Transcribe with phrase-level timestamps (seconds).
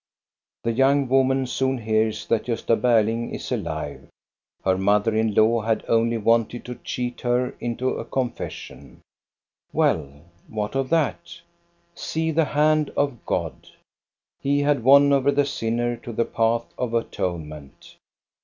[0.63, 4.09] The young woman soon hears that Gosta Berling is alive.
[4.65, 9.01] Her mother in law had only wanted to cheat her into a confession.
[9.71, 11.41] Well, what of that?
[11.93, 13.67] See the hand of God!
[14.39, 17.97] He had won over the sinner to the path of atonement.